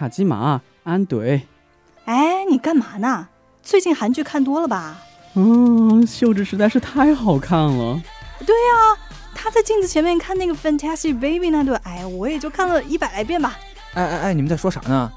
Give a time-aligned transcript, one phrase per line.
[0.00, 1.42] 卡基玛，安怼。
[2.06, 3.28] 哎，你干嘛呢？
[3.62, 4.96] 最近韩剧看多了吧？
[5.34, 8.00] 嗯，秀智实在是太好看了。
[8.46, 8.98] 对呀，
[9.34, 13.58] 他在镜子前面看那个 Fantastic Baby 那段，哎，我也就看了一百来遍吧。
[13.92, 15.12] 哎哎哎，你们在说啥呢？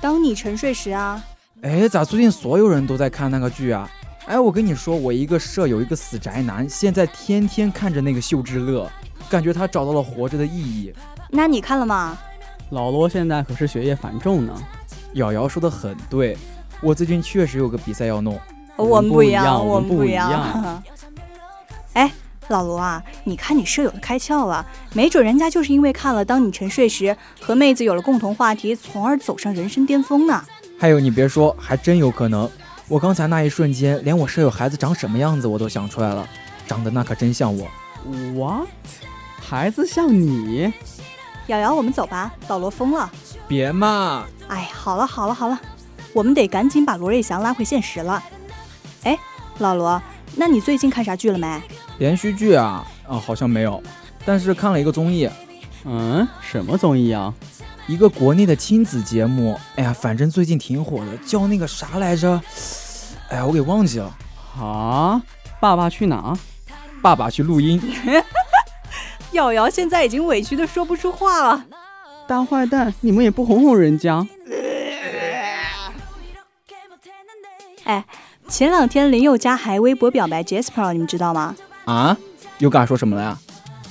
[0.00, 1.20] 当你沉睡时啊。
[1.62, 3.90] 哎，咋最近所有人都在看那个剧啊？
[4.26, 8.88] 哎，我跟你说，我一个舍友，一个死宅男，现在天天看着那个秀智乐，
[9.28, 10.94] 感觉他找到了活着的意义。
[11.28, 12.16] 那你看了吗？
[12.70, 14.52] 老罗现在可是学业繁重呢。
[15.14, 16.36] 瑶瑶说的很对，
[16.82, 18.38] 我最近确实有个比赛要弄。
[18.76, 20.82] 我们不一样，我们不一样。
[21.94, 22.12] 哎，
[22.48, 27.04] 老罗啊，你看你舍友的开窍了，没准人家就是因为看了《当你沉睡时》，
[27.40, 30.44] 和妹子有了共同话题，从而走上人生巅峰呢。
[30.78, 32.48] 还有，你别说，还真有可能。
[32.86, 36.28] 我刚才那一瞬间，连我舍友孩子长什么样子我都想出来了，
[36.66, 37.66] 长得那可真像我。
[38.34, 38.68] What？
[39.40, 40.72] 孩子像你？
[41.48, 43.10] 瑶瑶，我们走吧，老罗疯了。
[43.46, 44.26] 别嘛！
[44.48, 45.58] 哎，好了好了好了，
[46.12, 48.22] 我们得赶紧把罗瑞祥拉回现实了。
[49.04, 49.18] 哎，
[49.58, 50.00] 老罗，
[50.36, 51.60] 那你最近看啥剧了没？
[51.98, 52.86] 连续剧啊？
[53.08, 53.82] 啊，好像没有，
[54.26, 55.28] 但是看了一个综艺。
[55.84, 57.32] 嗯，什么综艺啊？
[57.86, 59.58] 一个国内的亲子节目。
[59.76, 62.38] 哎呀，反正最近挺火的，叫那个啥来着？
[63.30, 64.14] 哎呀，我给忘记了。
[64.60, 65.22] 啊？
[65.60, 66.36] 爸爸去哪儿？
[67.00, 67.80] 爸爸去录音。
[69.32, 71.64] 瑶瑶现在已经委屈的说不出话了。
[72.26, 74.26] 大坏蛋，你们也不哄哄人家。
[77.84, 78.04] 哎，
[78.48, 81.56] 前两天林宥嘉还微博表白 Jasper，你们知道吗？
[81.86, 82.16] 啊？
[82.58, 83.38] 又干说什么了呀？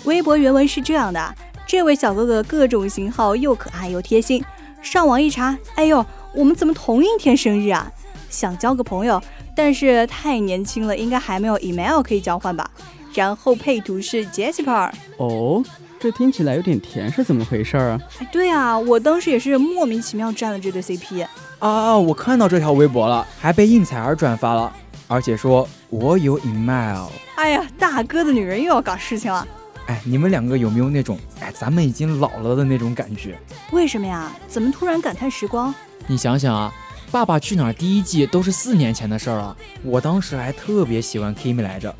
[0.03, 4.43] 微博原文是这样的：这位小哥哥各种型号又可爱又贴心。
[4.81, 7.91] 上网一查，哎呦，我们怎么同一天生日啊？
[8.29, 9.21] 想交个朋友，
[9.55, 12.69] 但是太年轻了，应该还没有 email 可以交换吧？
[13.13, 14.91] 然后配图是 Jasper。
[15.17, 15.63] 哦，
[15.99, 17.99] 这听起来有点甜，是怎么回事啊？
[18.19, 21.25] 哎，对啊，我当时也是莫名其妙站了这对 CP。
[21.59, 24.71] 啊，我看到这条微博了，还被应采儿转发了，
[25.07, 27.07] 而且说我有 email。
[27.35, 29.47] 哎呀，大哥的女人又要搞事情了。
[29.87, 33.39] 哎，你们两个有没有那种哎，咱们已经老了的那种感觉？
[33.71, 34.31] 为什么呀？
[34.47, 35.73] 怎么突然感叹时光？
[36.05, 36.73] 你想想啊，
[37.11, 41.95] 《爸爸去哪儿》第一季都是四年前的事儿了，我当时还特别喜欢 Kimi 来着。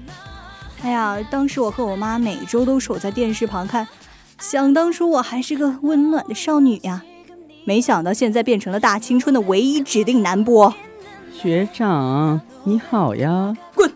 [0.84, 3.88] 哎呀，当时我和我妈每周都守在电视旁看，
[4.40, 7.04] 想当初我还是个温暖的少女呀，
[7.66, 10.74] 没想到现在变成了大青春的唯一指定男播。
[11.34, 13.92] 学长你好呀，滚！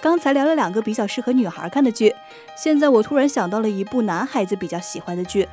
[0.00, 2.14] 刚才聊了两个比较适合女孩看的剧，
[2.56, 5.48] 现在我突然想到了一部男孩子比较喜欢的剧。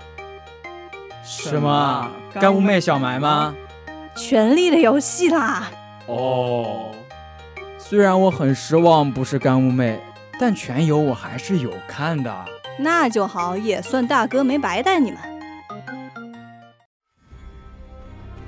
[1.23, 2.11] 什么？
[2.33, 3.55] 干物妹小埋吗？
[4.15, 5.71] 权力的游戏啦！
[6.07, 6.91] 哦，
[7.79, 9.99] 虽然我很失望不是干物妹，
[10.39, 12.45] 但全游我还是有看的。
[12.77, 15.19] 那就好，也算大哥没白带你们。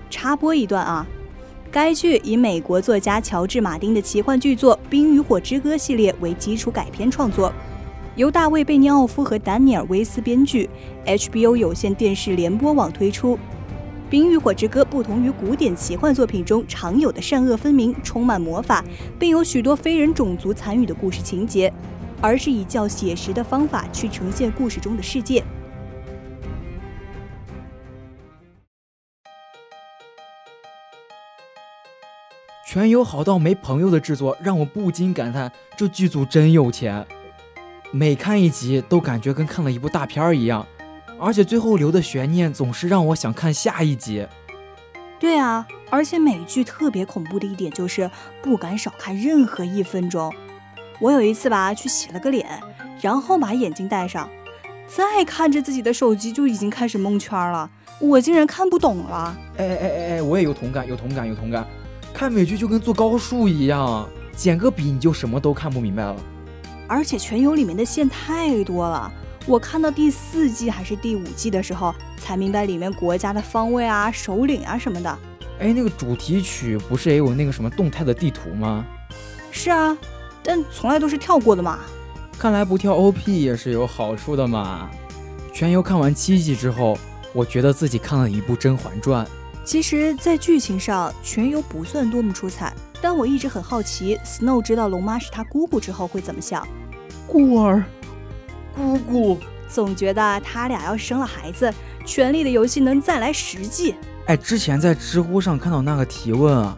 [0.09, 1.05] 插播一段啊，
[1.71, 7.51] 该剧以美国作家乔治·马丁的奇幻巨作《冰与火之歌》系列为基础改编创作，
[8.15, 10.69] 由大卫·贝尼奥夫和丹尼尔·威斯编剧
[11.05, 13.35] ，HBO 有线电视联播网推出。
[14.09, 18.81] 《冰与火之歌》不同于古典奇幻作品中常有的善恶分明、充满魔法，
[19.19, 21.71] 并有许多非人种族参与的故事情节，
[22.21, 25.43] 而是以较写实的方法去呈现故事中的世界。
[32.65, 37.05] 全友好到没朋友的制作，让我不禁感叹：这剧组真有钱。
[37.91, 40.65] 每看一集，都感觉跟看了一部大片儿一样。
[41.19, 44.25] 而且最后留的悬念总是让我想看下一集。
[45.19, 48.09] 对啊，而且美剧特别恐怖的一点就是
[48.41, 50.31] 不敢少看任何一分钟。
[50.99, 52.47] 我有一次吧去洗了个脸，
[53.01, 54.29] 然后把眼镜戴上，
[54.87, 57.69] 再看着自己的手机就已经开始蒙圈了，
[57.99, 59.35] 我竟然看不懂了。
[59.57, 61.65] 哎哎哎哎，我也有同感，有同感，有同感。
[62.13, 66.15] 看美剧就跟做高数一样，捡个笔你就什么都看不明白了。
[66.87, 69.11] 而且全游里面的线太多了。
[69.47, 75.17] 我看到第四季还是第五季的时候，才明白里面国家的方位啊、首领啊什么的。
[75.59, 78.85] 哎，那个主题曲不是也有那个什么动态的地图吗？
[79.49, 79.97] 是啊，
[80.43, 81.79] 但从来都是跳过的嘛。
[82.37, 84.89] 看来不跳 OP 也是有好处的嘛。
[85.53, 86.97] 全游看完七季之后，
[87.33, 89.25] 我觉得自己看了一部《甄嬛传》。
[89.63, 96.67] 其实，在剧情上，全游不算多么出彩，但我一直很好奇，Snow 知道龙妈是他姑姑之后会怎么想。
[97.25, 97.83] 孤儿。
[98.77, 101.69] 姑姑总觉得他俩要生了孩子，
[102.05, 103.95] 《权力的游戏》能再来十季。
[104.27, 106.77] 哎，之前在知乎上看到那个提问啊，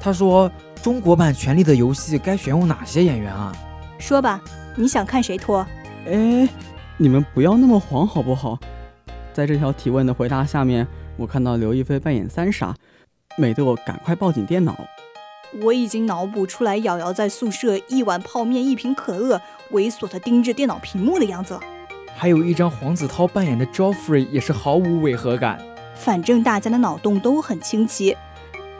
[0.00, 0.50] 他说
[0.82, 3.54] 中国版《权力的游戏》该选用哪些演员啊？
[3.98, 4.40] 说吧，
[4.74, 5.66] 你想看谁脱？
[6.06, 6.48] 哎，
[6.96, 8.58] 你们不要那么黄好不好？
[9.34, 10.86] 在这条提问的回答下面，
[11.18, 12.74] 我看到刘亦菲扮演三傻，
[13.36, 14.74] 美得我赶快抱紧电脑。
[15.62, 19.40] 我已经脑补出来，瑶瑶在宿舍一碗泡面一瓶可乐，
[19.72, 21.60] 猥琐的盯着电脑屏幕的样子了。
[22.16, 25.58] 还有一张黄子韬扮演的 Joffrey 也是毫无违和感。
[25.94, 28.16] 反正大家的脑洞都很清奇。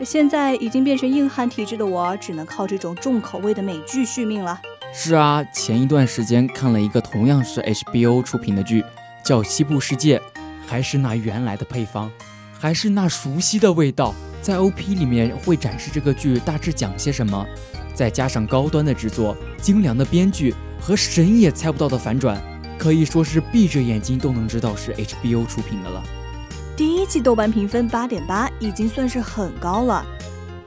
[0.05, 4.61] 现在已经变成硬汉体质的我，只能靠这种重口味的美剧续命了。
[4.93, 8.84] 是啊，前一段时间看了一个同样是 HBO 出品的剧，
[9.25, 10.19] 叫《西部世界》，
[10.67, 12.11] 还是那原来的配方，
[12.58, 14.14] 还是那熟悉的味道。
[14.47, 17.45] 在 OP 里面会展示这个剧大致讲些什么，
[17.93, 22.41] 再加上高端的制作、精良的编剧和神也猜不到的反转，
[22.79, 26.01] 可以说是闭着眼睛都能知道是 HBO 出品的了。
[26.77, 30.07] 第一季豆瓣评分八点八，已经算是很高了，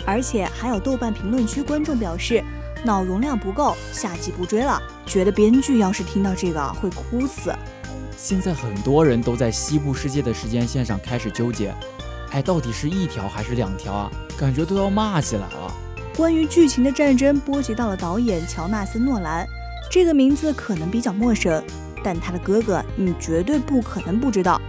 [0.05, 2.43] 而且还有豆瓣评论区观众表示
[2.83, 7.55] 脑容量不够，下季不追了，觉得编剧要是听到这个会哭死。
[8.17, 11.73] 现在很多人都在西部世界的时间线上开始纠结。
[12.31, 14.11] 哎，到底是一条还是两条啊？
[14.37, 15.73] 感觉都要骂起来了。
[16.15, 19.47] 关于剧情的战争波及到了导演乔纳森·诺兰，
[19.89, 21.63] 这个名字可能比较陌生，
[22.03, 24.59] 但他的哥哥你绝对不可能不知道。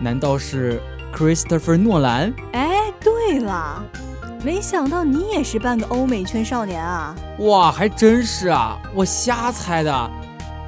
[0.00, 0.80] 难道是
[1.14, 2.34] Christopher 诺兰？
[2.52, 3.82] 哎，对了，
[4.44, 7.14] 没想到你也是半个欧美圈少年啊！
[7.38, 10.10] 哇，还真是啊，我瞎猜的，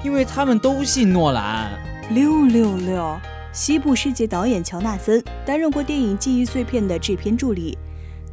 [0.03, 1.71] 因为他们都姓诺兰。
[2.11, 3.21] 六六六。
[3.53, 7.77] 西部世界导演乔纳森担任过电影《记忆碎片》的制片助理，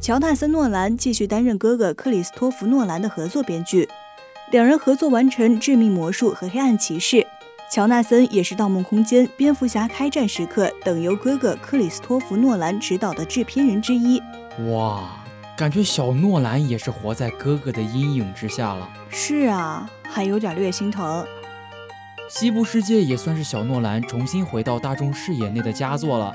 [0.00, 3.88] 乔纳森·诺兰继续担任哥哥克里斯托弗·诺兰的合作编剧，
[4.52, 7.16] 两人合作完成《致命魔术》和《黑暗骑士》。
[7.72, 14.22] 乔纳森也是《盗梦空间》《蝙蝠侠：开战时刻》等由哥哥克里斯托弗·诺兰执导的制片人之一。
[14.70, 15.24] 哇，
[15.56, 18.88] 感觉小诺兰也是活在哥哥的阴影之下了。
[19.08, 21.26] 是啊，还有点略心疼。
[22.28, 26.34] 西部世界也算是小诺兰重新回到大众视野内的佳作了。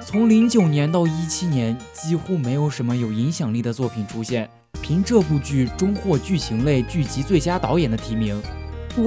[0.00, 4.48] 从零九年到一七年，几乎没有什么有影响力的作品出现。
[4.80, 8.40] 凭这部剧终获剧情类剧集最佳导演的提名。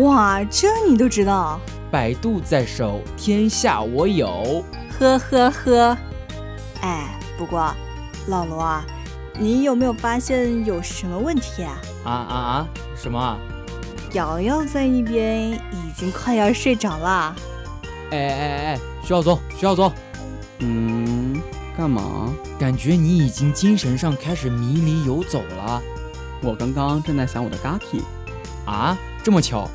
[0.01, 1.59] 哇，这你都知道？
[1.91, 4.63] 百度在手，天下我有。
[4.99, 5.97] 呵呵呵。
[6.81, 7.73] 哎，不过，
[8.27, 8.85] 老罗啊，
[9.39, 11.81] 你有没有发现有什么问题啊？
[12.03, 12.67] 啊啊啊！
[12.95, 13.37] 什么？
[14.15, 17.35] 瑶瑶在一边已经快要睡着了。
[18.11, 19.91] 哎哎哎，徐耀宗，徐耀宗，
[20.59, 21.41] 嗯，
[21.77, 22.33] 干嘛？
[22.57, 25.81] 感觉你已经精神上开始迷离游走了。
[26.41, 28.03] 我刚刚正在想我的 Gaki。
[28.65, 29.69] 啊，这么巧，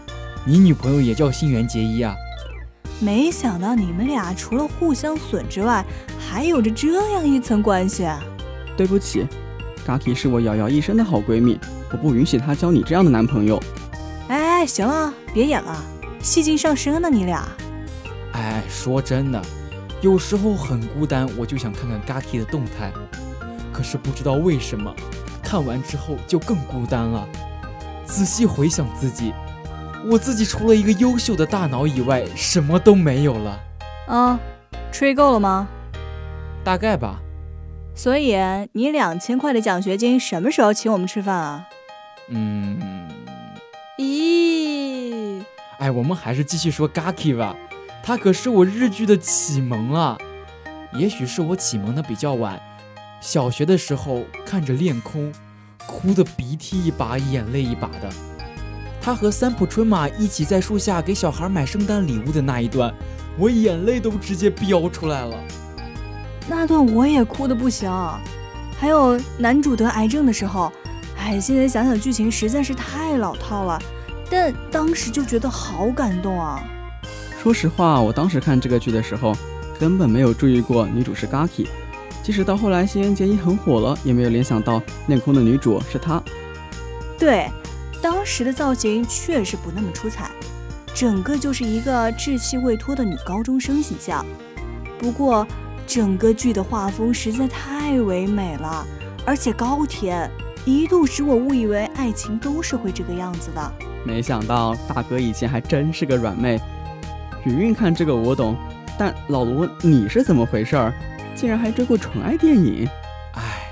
[0.47, 2.15] 你女朋友也叫新垣结衣啊？
[2.99, 5.85] 没想到你们俩除了互相损之外，
[6.19, 8.09] 还有着这样一层关系。
[8.75, 9.27] 对不起
[9.87, 11.61] ，Gaki 是我瑶瑶一生的好闺蜜，
[11.93, 13.63] 我不允许她交你这样的男朋友。
[14.61, 15.83] 哎，行了，别演了，
[16.21, 17.49] 戏精上身呢你俩。
[18.35, 19.41] 哎，说真的，
[20.03, 22.93] 有时候很孤单，我就想看看 Gaki 的动态。
[23.73, 24.95] 可是不知道为什么，
[25.43, 27.27] 看完之后就更孤单了。
[28.05, 29.33] 仔细回想自己，
[30.11, 33.59] 我自己除了一个优秀的大脑以外，什么都没有了。
[34.09, 34.39] 啊，
[34.93, 35.67] 吹够了吗？
[36.63, 37.19] 大概吧。
[37.95, 38.37] 所以
[38.73, 41.65] 你两千块的奖学金什么时候请我们吃饭啊？
[42.29, 43.09] 嗯，
[43.99, 44.50] 咦，
[45.81, 47.57] 哎，我们还是继续说 Gaki 吧，
[48.03, 50.17] 他可是我日剧的启蒙啊。
[50.93, 52.61] 也许是我启蒙的比较晚，
[53.21, 55.33] 小学的时候看着恋空，
[55.87, 58.11] 哭的鼻涕一把眼泪一把的。
[59.01, 62.93] 他和三浦春马一起在树下给小孩买圣诞礼物的那一段，
[63.39, 65.35] 我眼泪都直接飙出来了。
[66.47, 67.91] 那段我也哭的不行。
[68.79, 70.71] 还有男主得癌症的时候，
[71.17, 73.81] 哎，现在想想剧情实在是太老套了，
[74.31, 76.65] 但当时就觉得好感动啊。
[77.43, 79.37] 说实话，我当时看这个剧的时候。
[79.79, 81.67] 根本没有注意过女主是 Gaki，
[82.23, 86.23] 即使到后来新垣结衣很火了，也没有联想到恋空的女主是她。
[87.19, 87.51] 对，
[88.03, 90.31] 当时的造型确实不那么出彩，
[90.95, 94.23] 整个就是一个稚气未脱的女高中生形象。
[94.99, 95.47] 不过，
[95.87, 98.87] 整个剧的画风实在太唯美了，
[99.25, 100.31] 而且高甜，
[100.67, 103.73] 一度使我误以为爱情都是会这个样子的。
[104.05, 106.61] 没想到大哥以前还真是个软妹。
[107.45, 108.57] 云云看这个我懂。
[108.99, 110.93] 但老卢，你是怎么回事儿？
[111.35, 112.87] 竟然还追过纯爱电影？
[113.33, 113.71] 哎，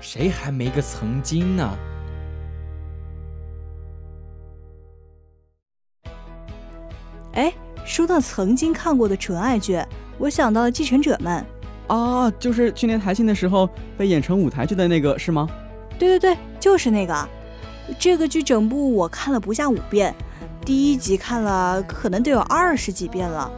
[0.00, 1.78] 谁还没个曾经呢？
[7.32, 7.52] 哎，
[7.84, 9.82] 说到曾经看过的纯爱剧，
[10.16, 11.44] 我想到了《继承者们》
[11.92, 15.48] 啊，就是去年台庆的时候被演成舞台剧的那个是吗？
[15.98, 17.28] 对对对，就是那个。
[17.98, 20.14] 这个剧整部我看了不下五遍，
[20.64, 23.50] 第一集看了可能得有二十几遍了。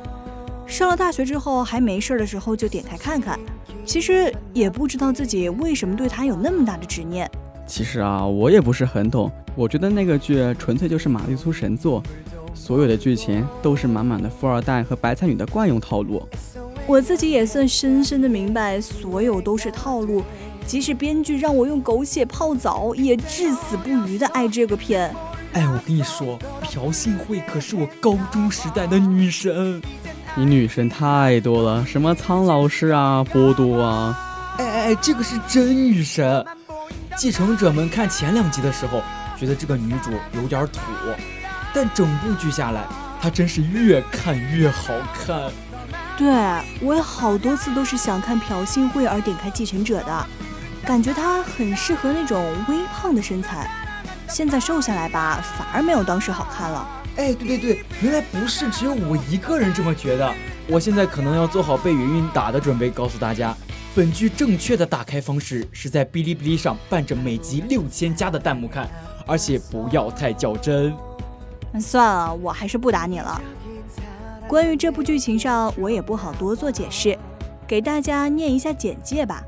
[0.67, 3.39] 上了大学之后，还没事的时候就点开看看，
[3.85, 7.29] 其实也不知道自己为什么对他有那么大的执念。
[7.67, 12.03] 其实啊，我也不是很懂，我觉得那个剧纯粹就是玛丽苏神作，
[12.55, 16.23] 所有的剧情都是满满的富二代和白菜女的惯用套路。
[16.91, 20.25] 我自己也算深深的明白，所有都是套路，
[20.67, 25.15] 即使编剧让我用狗血泡澡，也至死不渝的爱这个片。
[25.53, 29.81] 哎，我跟你说，朴信惠可是我高中时代的女神。
[30.35, 34.19] 你女神太多了，什么苍老师啊，波多啊，
[34.59, 36.45] 哎哎哎，这个是真女神。
[37.17, 39.01] 继承者们看前两集的时候，
[39.39, 40.81] 觉得这个女主有点土，
[41.73, 42.83] 但整部剧下来，
[43.23, 45.53] 她真是越看越好看。
[46.21, 46.29] 对
[46.83, 50.27] 我也好多次都是想看朴信惠而点开继承者的，
[50.85, 53.67] 感觉她很适合那种微胖的身材，
[54.29, 56.87] 现在瘦下来吧，反而没有当时好看了。
[57.17, 60.31] 哎，对对对，原来不是只有我一个人这么觉得。
[60.69, 63.57] 我现在可能要做好被云云打的准备，告诉大家，
[63.95, 68.87] 本剧正确的打开方式是在哔哩哔哩上伴着每集六千加的弹幕看，
[69.27, 70.95] 而且不要太较真。
[71.73, 73.41] 那算了，我还是不打你了。
[74.51, 77.17] 关于这部剧情上，我也不好多做解释，
[77.69, 79.41] 给大家念一下简介吧。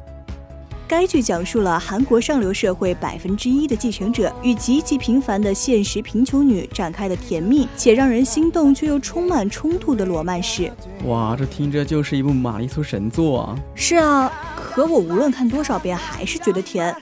[0.86, 10.70] 该剧讲述了韩国上流社会百分之一的继承者与极其平凡的现实贫穷女展开的甜蜜且让人心动却又充满冲突的罗曼史。
[11.06, 13.58] 哇，这听着就是一部玛丽苏神作啊！
[13.74, 16.94] 是啊，可我无论看多少遍还是觉得甜，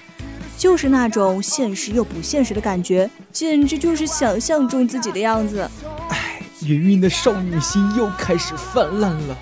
[0.57, 5.71] 就是那种现实又不现实的感觉，简直就是想象中自己的样子。
[6.63, 9.37] 哎，云云的少女心又开始泛滥了，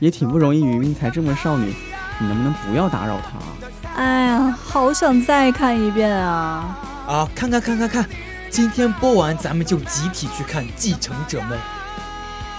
[0.00, 1.74] 也挺不容易，云云才这么少女，
[2.18, 4.00] 你能不能不要打扰她？
[4.00, 6.78] 哎呀，好想再看一遍啊！
[7.06, 8.04] 啊，看看看看看，
[8.50, 11.58] 今天播完咱们就集体去看《继承者们》。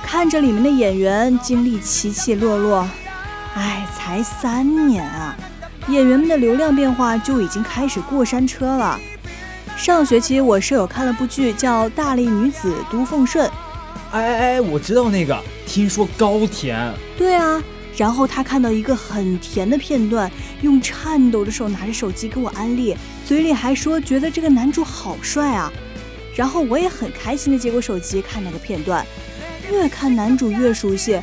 [0.03, 2.87] 看着里面的演员经历起起落落，
[3.55, 5.35] 哎，才三年啊，
[5.89, 8.99] 演员们的流量变化就已经开始过山车了。
[9.75, 13.45] 上学期我舍友看了部剧叫《大力女子都奉顺》，
[14.15, 16.93] 哎哎哎，我知道那个，听说高甜。
[17.17, 17.61] 对啊。
[17.97, 20.31] 然后他看到一个很甜的片段，
[20.61, 22.95] 用颤抖的手拿着手机给我安利，
[23.25, 25.71] 嘴里还说觉得这个男主好帅啊。
[26.33, 29.05] 然后我也很开心的接过手机看那个片段，
[29.69, 31.19] 越看男主越熟悉。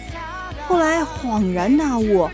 [0.66, 2.28] 后来恍然大悟，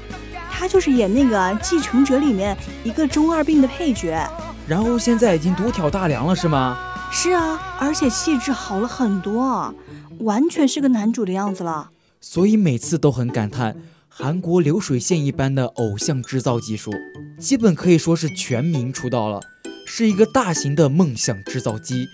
[0.50, 4.28] 他就是演那个《继承者》里面一个中二病的配角。
[4.66, 6.78] 然后现在已经独挑大梁了是吗？
[7.10, 9.74] 是啊，而且气质好了很多，
[10.20, 11.90] 完全是个男主的样子了。
[12.20, 13.76] 所以每次都很感叹。
[14.08, 16.92] 韩国流水线一般的偶像制造技术，
[17.38, 19.40] 基本可以说是全民出道了，
[19.86, 22.08] 是一个大型的梦想制造机。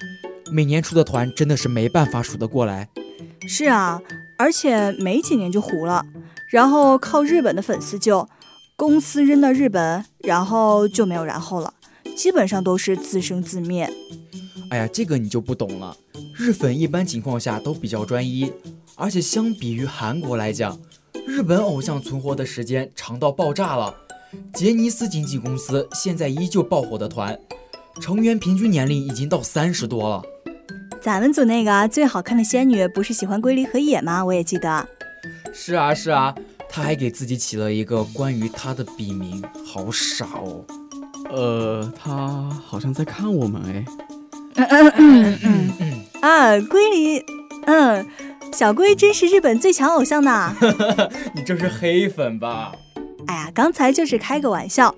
[0.50, 2.88] 每年出的团真的是没办法数得过来。
[3.48, 4.00] 是啊，
[4.38, 6.04] 而且没几年就糊了，
[6.50, 8.28] 然后靠日本的粉丝救，
[8.76, 11.72] 公司扔到日本，然后就没有然后了，
[12.14, 13.90] 基本上都是自生自灭。
[14.71, 15.97] 哎呀，这个你就不懂了。
[16.35, 18.52] 日粉一般情况下都比较专一，
[18.97, 20.78] 而且相比于韩国来讲。
[21.26, 23.94] 日本偶像存活的时间长到爆炸了，
[24.52, 27.38] 杰尼斯经纪公司现在依旧爆火的团，
[28.00, 30.23] 成员平均年龄已经到三十多了。
[31.00, 34.25] 咱们组那个最好看的仙女不是喜欢龟梨和野吗？
[34.25, 34.87] 我也记得。
[35.52, 36.35] 是啊是啊，
[36.68, 40.64] 他还给自己起了一个关于他的笔名，好傻哦。
[41.30, 43.85] 呃，他好像在看我们哎。
[44.56, 47.25] 嗯嗯嗯嗯嗯啊，龟梨，
[47.66, 48.06] 嗯，
[48.52, 50.56] 小龟真是日本最强偶像呢。
[51.34, 52.73] 你这是黑粉吧？
[53.26, 54.94] 哎呀，刚才就是开个玩笑。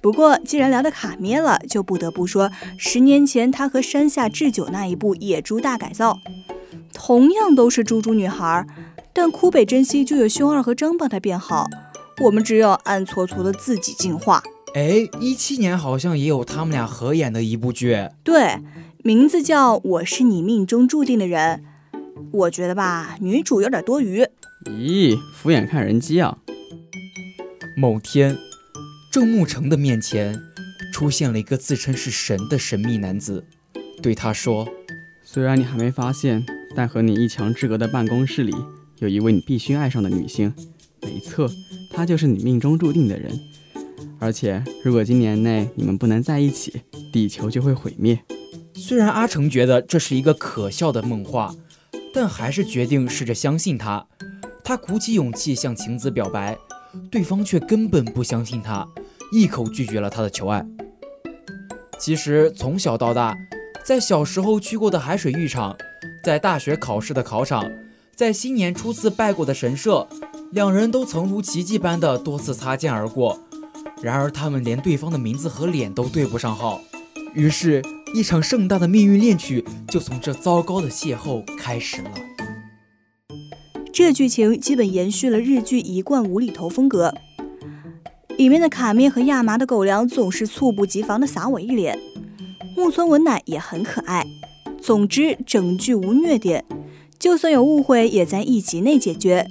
[0.00, 6.12] 不过，既然聊到卡咩了，就不得不说，十年前他和山下智久那一部《野猪大改造》，
[6.92, 8.64] 同样都是猪猪女孩，
[9.12, 11.66] 但枯北真希就有凶二和张帮他变好，
[12.22, 14.42] 我们只有暗搓搓的自己进化。
[14.74, 18.56] 哎，一七年好像也有他们俩合演的一部剧，对，
[19.04, 21.62] 名字叫《我是你命中注定的人》。
[22.32, 24.24] 我觉得吧，女主有点多余。
[24.64, 26.38] 咦，敷衍看人机啊！
[27.76, 28.36] 某天。
[29.10, 30.38] 郑沐橙的面前
[30.92, 33.44] 出现了一个自称是神的神秘男子，
[34.02, 34.68] 对他说
[35.24, 38.54] ：“虽然你还没发现，但和你一墙之隔的办公室里
[38.98, 40.52] 有一位你必须爱上的女性。
[41.00, 41.48] 没错，
[41.90, 43.32] 她就是你命中注定的人。
[44.18, 48.18] 而且，如果今年内你们不能在一起，地球就会毁灭。”
[48.80, 51.52] 虽然阿成觉得这是一个可笑的梦话，
[52.14, 54.06] 但还是决定试着相信他。
[54.62, 56.56] 他鼓起勇气向晴子表白。
[57.10, 58.88] 对方却根本不相信他，
[59.30, 60.64] 一口拒绝了他的求爱。
[61.98, 63.36] 其实从小到大，
[63.84, 65.76] 在小时候去过的海水浴场，
[66.24, 67.70] 在大学考试的考场，
[68.16, 70.08] 在新年初次拜过的神社，
[70.50, 73.38] 两人都曾如奇迹般的多次擦肩而过。
[74.00, 76.80] 然而他们连对方的名字和脸都对不上号，
[77.34, 77.82] 于是，
[78.14, 82.10] 一场盛大的命运恋曲就从这糟糕的邂逅开始了。
[83.92, 87.12] 这剧情基本延续了日剧一贯无厘头风格，
[88.36, 91.98] 里面的卡面和亚麻的狗粮总是猝不及防的撒我一脸，
[92.76, 94.24] 木村文乃也很可爱。
[94.80, 96.64] 总之，整剧无虐点，
[97.18, 99.48] 就算有误会也在一集内解决。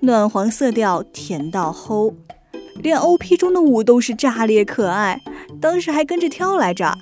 [0.00, 2.12] 暖黄色调，甜到齁，
[2.82, 5.22] 连 OP 中的舞都是炸裂可爱，
[5.60, 6.98] 当时还跟着跳来着。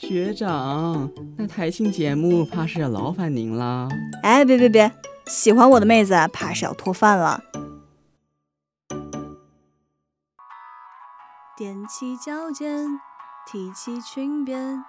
[0.00, 3.86] 学长，那台庆节目怕是要劳烦您啦。
[4.22, 4.90] 哎，别别别！
[5.26, 7.42] 喜欢我的妹子，怕是要脱饭了。
[11.58, 12.98] 踮起脚尖，
[13.46, 14.82] 提起裙边，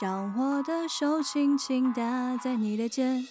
[0.00, 3.26] 让我的手轻轻搭在你的肩。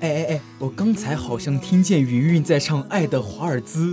[0.00, 3.92] 哎哎哎，我刚才好像听见云云在唱《爱的华尔兹》。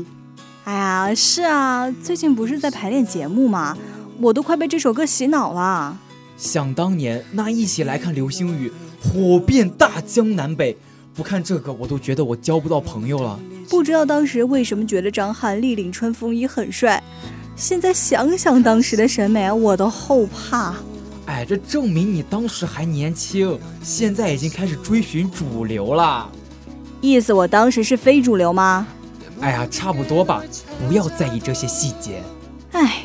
[0.64, 3.78] 哎呀，是啊，最近不是在排练节目吗？
[4.20, 6.00] 我都快被这首歌洗脑了。
[6.42, 10.76] 想当年，那一起来看流星雨，火遍大江南北。
[11.14, 13.40] 不看这个，我都觉得我交不到朋友了。
[13.70, 17.02] 不知道当时为什么觉得张翰立领穿风衣很帅，
[17.56, 20.74] 现在想想当时的审美，我都后怕。
[21.28, 26.28] 哎，这证明你当时还年轻，现在已经开始追寻主流了。
[27.02, 28.88] 意思我当时是非主流吗？
[29.42, 30.42] 哎呀，差不多吧。
[30.80, 32.24] 不要在意这些细节。
[32.72, 33.04] 哎，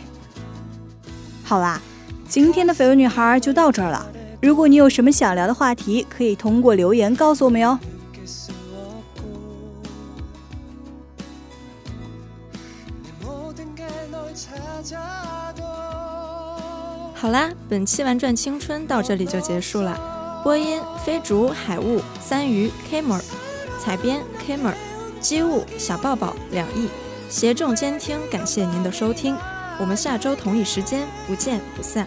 [1.44, 1.83] 好啦，
[2.29, 4.07] 今天的绯闻女孩就到这儿了。
[4.43, 7.79] 如果你有什么想聊的话题，可以通过留言告诉我们哟。
[17.15, 20.41] 好啦，本期《玩转青春》到这里就结束了。
[20.45, 23.21] 播音：飞竹、海雾、三鱼、Kamer；
[23.81, 24.73] 采编：Kamer；
[25.21, 26.89] 机务：小抱抱、两亿；
[27.29, 29.35] 协众监听，感谢您的收听。
[29.79, 32.07] 我们下周同一时间不见不散。